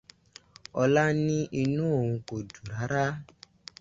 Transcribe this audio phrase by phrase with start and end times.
[0.81, 3.03] Ọlá ní inú òun kò dùn rárá.